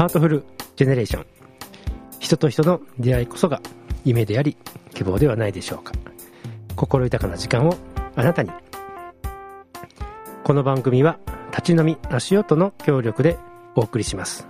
[0.00, 0.44] ハートフル
[0.76, 1.26] ジェネレーション。
[2.20, 3.60] 人と人の出会いこそが
[4.02, 4.56] 夢であり
[4.94, 5.92] 希望ではないでしょうか。
[6.74, 7.76] 心豊かな時間を
[8.16, 8.50] あなたに。
[10.42, 11.18] この番組は
[11.50, 13.36] 立ち飲み足音の協力で
[13.74, 14.48] お送りします。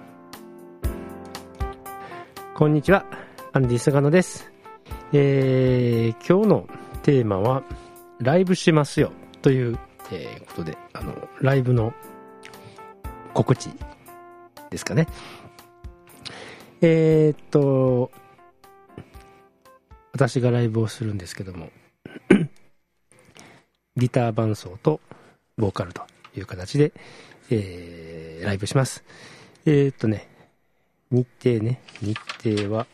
[2.55, 3.05] こんにちは
[3.53, 4.60] アンディ菅野です。
[5.13, 6.69] えー、今日の
[7.03, 7.63] テーマは
[8.21, 9.13] ライブしますよ
[9.43, 9.79] という、
[10.13, 11.93] えー、ことであのライブの
[13.35, 13.71] 告知
[14.71, 15.07] ですかね
[16.81, 18.11] えー、っと
[20.13, 21.71] 私がライブをするんですけども
[23.97, 25.01] ギター伴奏と
[25.57, 26.03] ボーカルと
[26.37, 26.93] いう形で、
[27.51, 29.05] えー、ライブします。
[29.67, 30.29] えー、っとね、
[31.11, 32.87] 日程ね、日程は、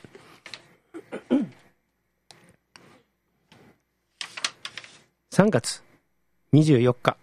[5.37, 5.83] 3月
[6.55, 7.19] 24日、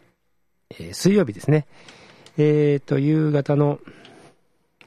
[0.70, 1.66] えー、水曜日ですね。
[2.38, 3.80] えー、と、夕方の、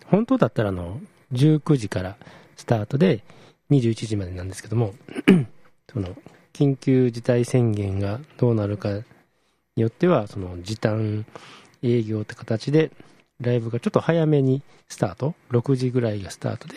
[0.05, 1.01] 本当だったらの、
[1.33, 2.17] 19時から
[2.57, 3.25] スタートで、
[3.73, 4.95] 21時までなんですけども、
[5.93, 6.17] その、
[6.53, 9.03] 緊急事態宣言がどうなるかに
[9.83, 11.27] よっては、その時短
[11.83, 12.93] 営業って形で、
[13.41, 16.77] ライブがちょっと早めにスタート、6時ぐらいがスタートで、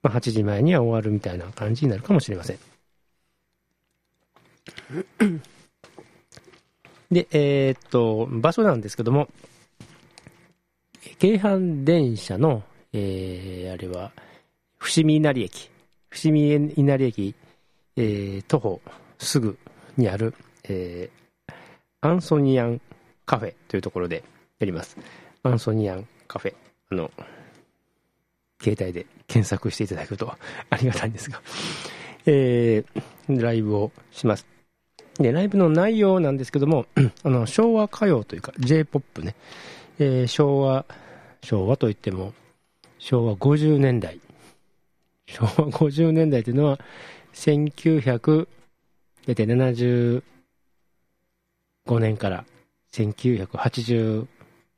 [0.00, 2.73] まあ、8時前には終わるみたいな感じになるかもしれません。
[7.10, 9.28] で、えー、っと、場所なんですけども、
[11.18, 12.62] 京阪電車の、
[12.92, 14.12] えー、あれは、
[14.78, 15.70] 伏見稲荷駅、
[16.10, 17.34] 伏見稲荷駅
[17.96, 18.80] えー、徒歩
[19.18, 19.56] すぐ
[19.96, 20.34] にある、
[20.64, 21.54] えー、
[22.00, 22.80] アンソニアン
[23.24, 24.24] カフェというところで
[24.58, 24.96] やります。
[25.42, 26.54] アンソニアンカフェ。
[26.90, 27.10] あの、
[28.60, 30.32] 携帯で検索していただくと
[30.70, 31.40] ありがたいんですが、
[32.26, 34.46] えー、ライブをします。
[35.18, 36.86] で、ライブの内容なんですけども、
[37.22, 39.34] あの、昭和歌謡というか、J-POP ね、
[39.98, 40.84] えー、昭和、
[41.42, 42.32] 昭和といっても、
[42.98, 44.20] 昭和50年代。
[45.26, 46.78] 昭和50年代というのは、
[47.34, 50.22] 1975
[52.00, 52.44] 年から
[52.92, 54.26] 1985、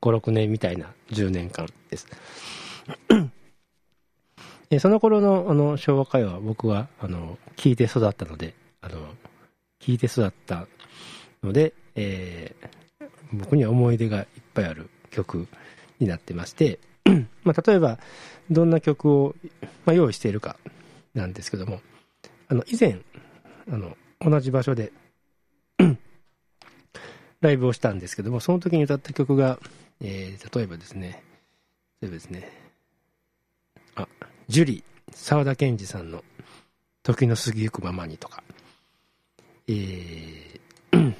[0.01, 2.07] 6年みたいな10年間です。
[4.79, 8.97] その頃のあの昭和歌謡は僕はあの聞いて育ったので、あの
[9.87, 10.67] 聞いて育った
[11.41, 15.47] ので、えー、僕には思い出がいっぱいある曲
[15.99, 16.79] になってまして、
[17.45, 17.97] まあ、例えば
[18.51, 19.33] どんな曲を、
[19.85, 20.57] まあ、用意しているか
[21.13, 21.79] なんですけども、
[22.49, 22.99] あの、以前、
[23.71, 24.91] あの、同じ場所で
[27.39, 29.57] ライブをしたんですけども、その時に歌った曲が、
[30.01, 31.23] えー、例えばですね、
[32.01, 32.51] 例えばですね、
[33.95, 34.05] あ、
[34.49, 36.25] ジュリー、沢田研二さんの
[37.03, 38.43] 時の過ぎゆくままにとか、
[39.67, 41.13] えー、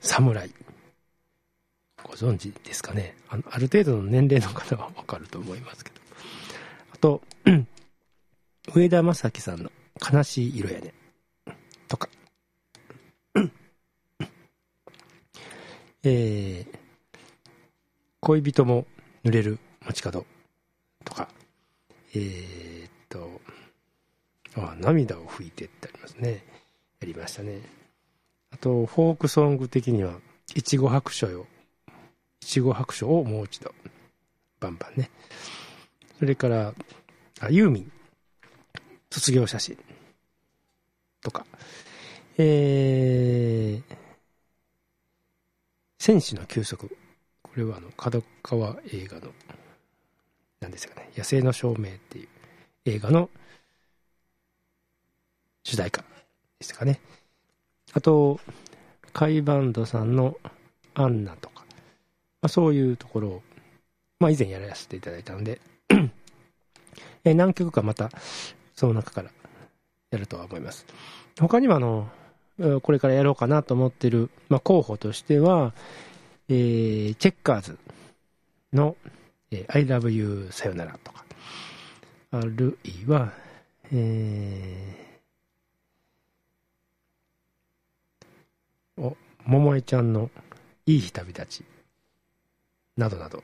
[0.00, 0.50] 侍、
[2.02, 3.14] ご存知ですかね？
[3.28, 3.44] あの。
[3.50, 5.96] ある程度の年齢の方はわかると思いますけど。
[6.92, 7.22] あと、
[8.74, 9.70] 上田正樹さんの
[10.12, 10.92] 悲しい色やね。
[11.88, 12.08] とか。
[16.04, 16.78] えー、
[18.20, 18.86] 恋人も
[19.24, 20.26] 濡れる街角
[21.04, 21.28] とか、
[22.14, 23.40] えー、っと、
[24.56, 26.44] あ、涙を拭いてってありますね。
[27.00, 27.60] やりましたね。
[28.52, 30.14] あと、フォークソング的には、
[30.54, 31.46] いちご白書よ。
[32.42, 33.74] いちご白書をもう一度。
[34.60, 35.10] バンバンね。
[36.18, 36.74] それから、
[37.40, 37.92] あ、ユーミン。
[39.10, 39.78] 卒業写真。
[41.22, 41.46] とか、
[42.38, 43.96] えー、
[45.98, 46.96] 戦士の休息。
[47.42, 49.32] これはあの、角川映画の、
[50.60, 52.28] 何ですかね、野生の証明っていう
[52.86, 53.30] 映画の
[55.64, 56.02] 主題歌
[56.58, 57.00] でしたかね。
[57.92, 58.40] あと、
[59.12, 60.36] カイバンドさんの
[60.94, 61.64] アンナとか、
[62.40, 63.42] まあ、そういうところを、
[64.20, 65.60] まあ以前やらせていただいたので。
[67.24, 68.10] え何曲かまた、
[68.74, 69.30] その中から
[70.10, 70.86] やるとは思います。
[71.38, 72.10] 他にはあの、
[72.82, 75.72] これからやろうかなと思ってる、まあ、候補としては、
[76.48, 77.78] えー、チェッカーズ
[78.72, 78.96] の、
[79.50, 81.24] えー、I love you さよならとか、
[82.32, 83.32] あるいは、
[83.92, 85.11] えー、
[88.98, 90.30] お、桃江ちゃんの
[90.86, 91.64] いい日旅立ち
[92.96, 93.42] などなど、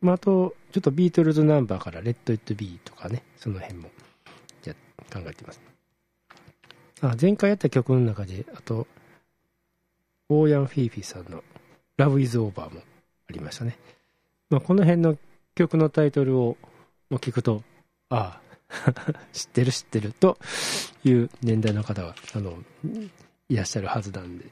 [0.00, 3.90] まあ、あと、ちょっとビートルズナンバーからレッド・イット・ビーとかね、その辺も
[4.64, 4.74] や
[5.12, 5.60] 考えてます。
[7.00, 8.86] あ前回やった曲の中で、あと、
[10.28, 11.42] オーヤン・フィーフィーさんの
[11.98, 12.80] Love is Over も
[13.28, 13.78] ありましたね。
[14.50, 15.16] まあ、この辺の
[15.54, 16.56] 曲のタイトルを
[17.10, 17.62] 聞くと、
[18.10, 18.44] ああ
[19.32, 20.38] 知ってる知ってると
[21.04, 22.58] いう年代の方は、あの、
[23.48, 24.44] いらっしゃるはずなんで、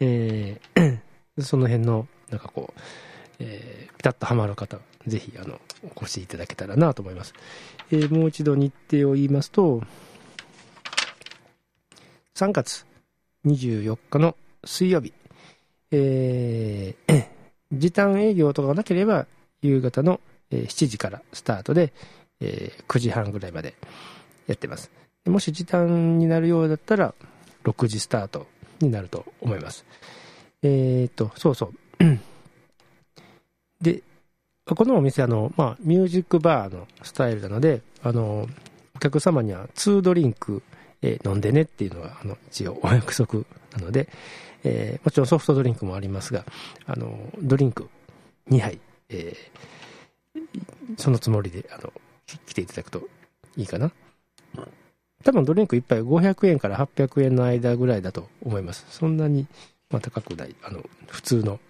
[0.00, 0.98] えー、
[1.42, 2.80] その辺の、なんかこう、
[3.38, 5.60] えー、ピタッとはまる方、ぜひ、あの、
[5.96, 7.34] お越しいただけたらなと思います。
[7.90, 9.82] えー、もう一度日程を言いますと、
[12.34, 12.86] 3月
[13.44, 15.12] 24日の水曜日、
[15.90, 17.26] えー、
[17.72, 19.26] 時短営業とかがなければ、
[19.60, 20.20] 夕方の
[20.50, 21.92] 7時からスタートで、
[22.40, 23.74] えー、9時半ぐらいまで
[24.46, 24.90] やってます。
[25.26, 27.14] もし時短になるようだったら、
[27.64, 28.46] 6時スタート
[28.80, 29.84] になると思います。
[30.62, 31.72] えっ、と、そうそう。
[33.80, 34.02] で、
[34.64, 38.48] このお店、あの、まあ、ミュージックバーのスタイルなので、あの、
[38.94, 40.62] お客様には2ドリンク、
[41.02, 43.40] えー、飲んでねっていうのが、あの、一応お約束
[43.76, 44.08] なので、
[44.64, 46.44] えー、もちろんソフトドリンクもありますが、
[46.86, 47.88] あの、ドリンク
[48.48, 48.78] 2杯、
[49.08, 50.40] えー、
[50.96, 51.92] そのつもりで、あの、
[52.46, 53.02] 来ていただくと
[53.56, 53.90] いいかな。
[55.22, 58.86] 多分ドリンク1杯500円から800円の間ぐらいだと思います。
[58.90, 59.46] そんなに、
[59.90, 61.60] まあ、高くない、あの、普通の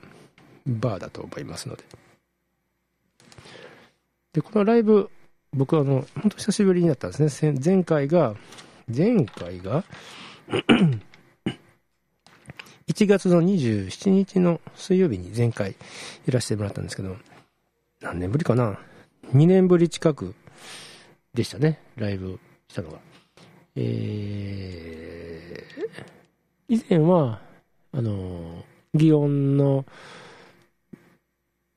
[0.67, 1.85] バーだと思いますので。
[4.33, 5.11] で、このライブ、
[5.53, 7.59] 僕はあの、本当久しぶりになったんですね。
[7.63, 8.35] 前回が、
[8.95, 9.85] 前回が
[12.89, 15.77] 1月の27日の水曜日に前回
[16.27, 17.17] いらしてもらったんですけど、
[18.01, 18.79] 何年ぶりかな
[19.33, 20.35] ?2 年ぶり近く
[21.35, 22.39] でしたね、ライブ
[22.69, 23.12] したのが。
[23.77, 27.41] えー、以前は、
[27.93, 28.65] あの、
[28.95, 29.85] 祇園の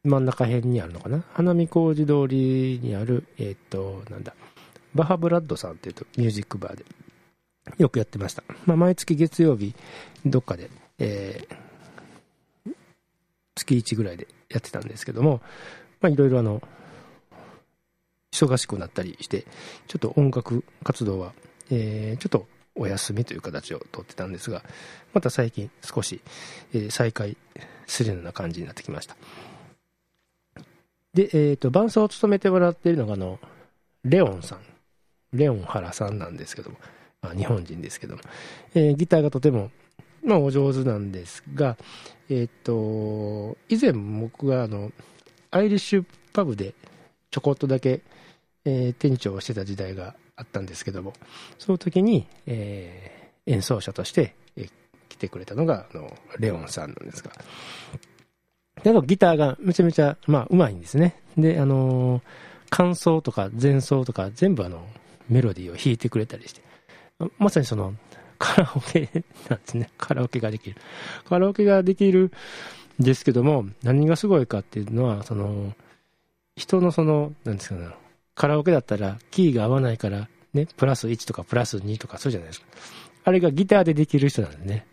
[0.03, 1.24] 真ん中辺にあるのかな？
[1.33, 4.36] 花見小路通りにある、えっ、ー、と、なんだ、
[4.94, 6.86] バハブラッドさんっていうとミュージックバーで
[7.77, 8.44] よくやってました。
[8.65, 9.74] まあ、毎月月曜日、
[10.25, 10.69] どっかで、
[11.00, 12.74] えー、
[13.56, 15.42] 月1ぐらいでやってたんですけども、
[16.01, 16.62] まあ、いろいろあの、
[18.31, 19.45] 忙しくなったりして、
[19.88, 21.33] ちょっと音楽活動は、
[21.72, 24.64] えー、ちょっとお休みという形をとってたんですが、
[25.14, 26.22] また最近少し、
[26.74, 27.38] えー、再開
[27.88, 29.16] するような感じになってきました。
[31.14, 33.40] で、えっ、ー、と、伴奏を務めてもらっているのが、あの、
[34.04, 34.60] レオンさん。
[35.34, 36.78] レオン原さんなんですけども、
[37.22, 38.22] まあ、日本人ですけども、
[38.74, 39.72] えー、ギターがとても、
[40.24, 41.78] まあ、お上手なんですが、
[42.30, 44.92] えっ、ー、と、以前僕が、あの、
[45.52, 46.74] アイリッシュパブで
[47.32, 48.02] ちょこっとだけ、
[48.66, 51.14] えー、店長をしてた時代があったんですけども、
[51.58, 54.70] その時に、えー、演奏者として、えー、
[55.10, 57.32] 来てくれたのが、あの、レオンさんなんですが、
[58.84, 61.22] やっぱギターがめちゃめちゃ、まあ、うまいんですね。
[61.38, 62.22] で、あのー、
[62.70, 64.86] 感想とか前奏とか全部あの、
[65.30, 66.62] メロディーを弾いてくれたりして、
[67.38, 67.96] まさにその、
[68.38, 69.10] カラオケ
[69.50, 69.90] なんですね。
[69.98, 70.76] カラオケができる。
[71.28, 72.31] カラオケができる
[73.02, 75.74] んですけども、何がすごいかっていうのは、その、
[76.58, 77.88] 人のその、なんですかね、
[78.36, 82.68] カラオケだったら、キーが合わないから、ね、プラス1とかプラス2とかそうじゃないですか。
[83.24, 84.86] あれがギターでできる人なんでね。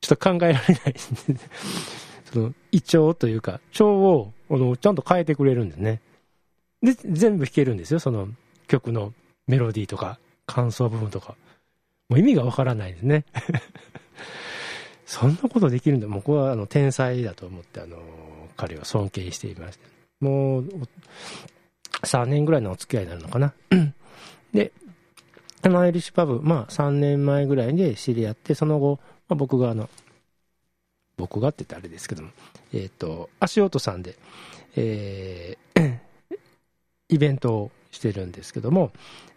[0.00, 0.94] ちょっと考えられない
[2.32, 6.00] その、胃腸というか、腸を、あの、ちゃんと変えてくれるんですね。
[6.82, 8.28] で、全部弾けるんですよ、その
[8.68, 9.12] 曲の
[9.46, 11.36] メロディーとか、感想部分とか。
[12.08, 13.24] もう意味がわからないですね。
[15.06, 16.06] そんなことできるんだ。
[16.06, 17.98] 僕はあの天才だと思って、あの、
[18.56, 19.88] 彼を尊敬していました。
[20.20, 20.68] もう、
[22.02, 23.52] 3年ぐらいのお付き合いになるのかな。
[24.52, 24.72] で、
[25.62, 28.98] あのアイリッシュパブ、まあ3年前ぐらいで知り合って、その後、
[29.28, 29.88] まあ、僕があの、
[31.16, 32.30] 僕がって言ってあれですけども、
[32.72, 34.16] えっ、ー、と、足音さんで、
[34.76, 35.98] えー、
[37.10, 38.92] イベントをしてるんですけども、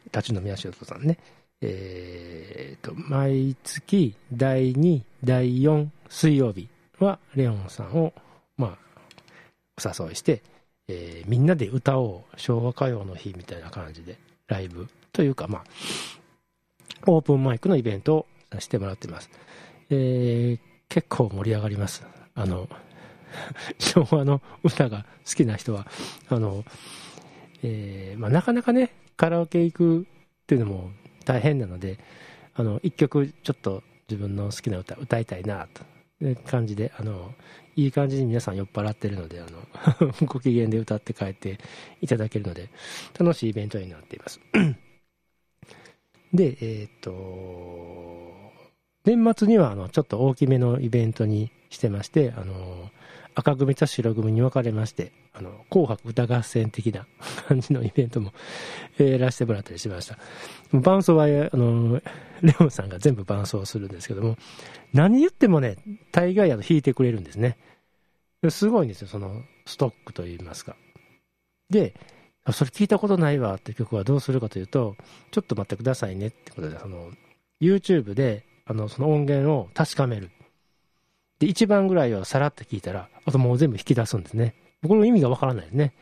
[0.06, 1.18] 立ち飲み足音さんね、
[1.62, 8.14] えっ、ー、と、毎月第2、第4水曜日は、レオンさんを、
[8.58, 10.42] まあ、お誘いして、
[10.88, 15.64] えー、みんなで歌おう、昭和歌謡の日みたいな感じで、ライブというか、まあ、
[17.08, 19.30] オープンマイクのイベントをさせてもらってます。
[19.90, 22.06] えー結構盛り上がります。
[22.36, 22.70] あの、
[23.80, 25.88] 昭和の歌が好きな人は、
[26.30, 26.64] あの、
[27.64, 30.06] えー、まあ、なかなかね、カラオケ行くっ
[30.46, 30.92] ていうのも
[31.26, 31.98] 大変なので、
[32.54, 35.82] あの、一曲ちょっと自分の好きな歌歌いたいな、と
[36.46, 37.34] 感じで、あの、
[37.76, 41.60] いい感じに皆さん酔っ払ってるので、あの、 ご機嫌で歌って帰って
[42.02, 42.70] いただけるので、
[43.18, 44.40] 楽しいイベントになっています。
[46.34, 48.24] で、えっ、と、
[49.06, 52.90] 年末にはあのちょっと大きめのイベントにしてまして、あの
[53.36, 57.06] 赤組と白組に分かれまして、あの紅白歌合戦的な
[57.48, 58.34] 感じのイベントも、
[58.98, 60.18] えー、やらせてもらったりしました。
[60.72, 62.02] 伴奏はあの
[62.42, 64.38] レオンさんが全部伴奏するんですけども、
[64.94, 65.78] 何言ってもね、
[66.12, 67.58] 大概あの弾いてくれるんですね。
[68.50, 70.76] すごいんですよ、そのストックといいますか。
[71.70, 71.96] で、
[72.52, 74.98] それ聞いたことないわって曲はどうするかというと、
[75.32, 77.12] ちょっと待ってくださいねってことで、その、
[77.62, 80.30] YouTube で、あの、その音源を確かめる。
[81.40, 84.56] で、一番ぐらいをさらって聞いたら、あともう全部引き出すんですね。
[84.88, 85.94] この意味がわからないですね。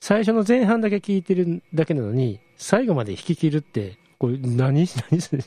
[0.00, 5.44] 最初の前半だけ聞いてるだけなのに、最後まで引き切るって、これ何、何する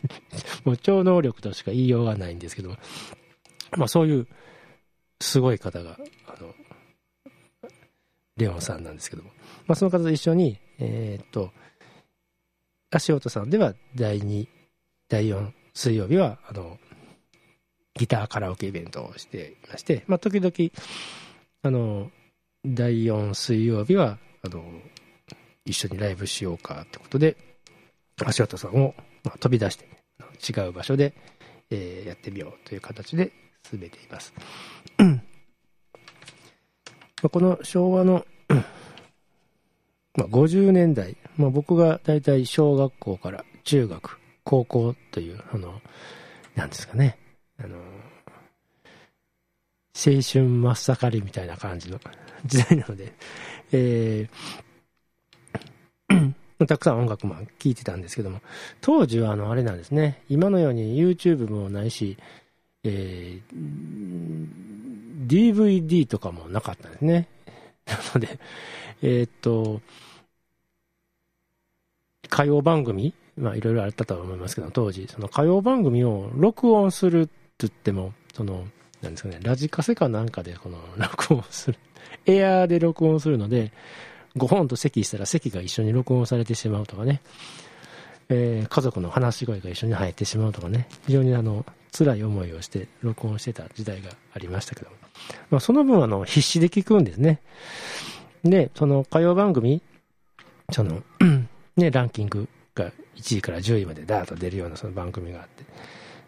[0.63, 2.77] もう超能力としか言いようがないんですけども、
[3.77, 4.27] まあそういう
[5.21, 5.97] すごい方が、
[6.27, 6.53] あの、
[8.37, 9.29] レオンさんなんですけども、
[9.67, 11.51] まあその方と一緒に、えー、っと、
[12.91, 14.47] 足音さんでは第2、
[15.07, 16.77] 第4水曜日は、あの、
[18.01, 20.51] ギターカラオケイベントをしていまして、まあ時々、
[21.61, 22.09] あの、
[22.65, 24.63] 第4水曜日は、あの、
[25.65, 27.37] 一緒にライブしようかってことで、
[28.25, 29.87] 足音さんを、まあ、飛び出して、
[30.49, 31.13] 違う場所で、
[31.69, 33.31] えー、やってみようという形で
[33.69, 34.33] 進めています。
[37.21, 45.81] この昭和の、まあ、50年代、まあ、僕が大体小学校から中学、高校という、あの、
[46.55, 47.19] なんですかね、
[47.63, 47.77] あの、
[49.93, 51.99] 青春真っ盛りみたいな感じの
[52.45, 53.13] 時代なので、
[53.71, 58.41] えー、 たくさん音楽も聴いてたんですけども、
[58.81, 62.17] 当時はあの、あれなんですね、今のように YouTube もないし、
[62.83, 64.47] えー、
[65.27, 67.27] DVD とかもなかったんですね。
[67.85, 68.39] なので、
[69.01, 69.81] えー、っと、
[72.25, 77.29] 歌謡番組、まあいろいろあったと思いますけど、当時、その歌謡番組を録音する
[77.67, 78.65] って言っても、その、
[79.01, 81.77] なんですかね、ラジカセかなんかでこの 録音する。
[82.25, 83.71] エアーで録音するので、
[84.37, 87.21] 5本と席したら席が一緒に録音されてしまうとかね、
[88.29, 94.95] えー、家族の話し声が一緒に入ってしまうとかね、非常にあの、辛い思いをして録音してた時代がありましたけども、
[95.49, 97.41] まあ、その分あの、必死で聞くんですね。
[98.43, 99.81] で、その歌謡番組、
[100.71, 101.03] その、
[101.75, 105.65] ね、ランキングが1位から10位までダーッと出るようなその番組があって、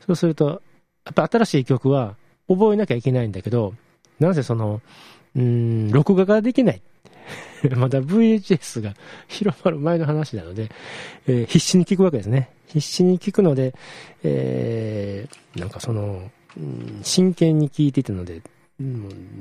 [0.05, 0.61] そうすると、
[1.05, 2.15] やっぱ新しい曲は
[2.47, 3.73] 覚えなきゃいけないんだけど、
[4.19, 4.81] なぜその、
[5.35, 6.81] うん、録画ができない？
[7.75, 8.93] まだ VHS が
[9.27, 10.69] 広まる前の話なので、
[11.27, 12.49] えー、必死に聞くわけですね。
[12.67, 13.73] 必死に聞くので、
[14.23, 16.29] えー、なんかその、
[17.03, 18.41] 真剣に聞いていたので、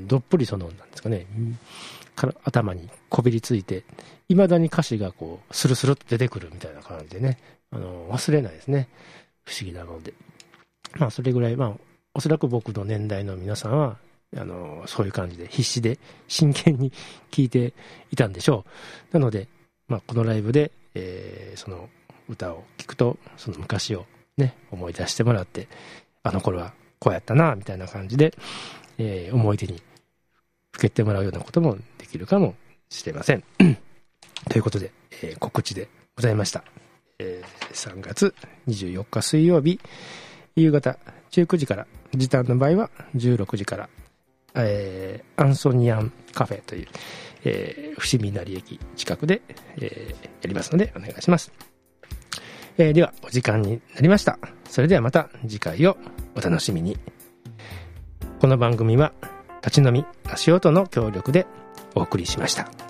[0.06, 1.26] どっぷりその、なんですかね、
[2.14, 3.84] から頭にこびりついて、
[4.28, 7.38] いまだに歌詞がこう、スルスルっと出てくるみたいな感じでね、
[7.70, 8.88] あの、忘れないですね。
[9.44, 10.12] 不思議なので。
[10.98, 11.72] まあ、それぐらい、まあ、
[12.14, 13.98] おそらく僕の年代の皆さんは、
[14.36, 16.90] あの、そういう感じで必死で真剣に
[17.30, 17.74] 聴いて
[18.10, 18.64] いたんでしょ
[19.10, 19.18] う。
[19.18, 19.48] なので、
[19.88, 21.88] まあ、このライブで、えー、その
[22.28, 24.06] 歌を聴くと、その昔を
[24.36, 25.68] ね、思い出してもらって、
[26.22, 28.34] あの頃はこうやったな、みたいな感じで、
[28.98, 29.82] えー、思い出に
[30.72, 32.54] ふけてもらうようなこともできるかも
[32.88, 33.44] しれません。
[34.48, 36.64] ということで、えー、告知でございました。
[37.18, 38.34] えー、3月
[38.68, 39.80] 24日水曜日、
[40.56, 40.98] 夕方
[41.30, 43.88] 19時から、時短の場合は16時から、
[44.54, 46.88] えー、アンソニアンカフェという、
[47.44, 49.42] えー、伏見稲荷駅近くで、
[49.76, 51.52] えー、やりますのでお願いします。
[52.78, 54.38] えー、では、お時間になりました。
[54.68, 55.96] それではまた次回を
[56.34, 56.98] お楽しみに。
[58.40, 59.12] この番組は、
[59.64, 61.46] 立ち飲み足音の協力で
[61.94, 62.81] お送りしました。